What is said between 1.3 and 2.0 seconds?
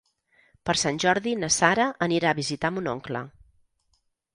na Sara